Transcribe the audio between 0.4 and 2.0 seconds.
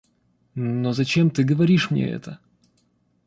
Но зачем ты говоришь